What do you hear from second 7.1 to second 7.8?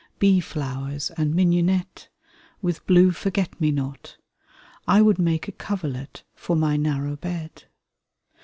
bed.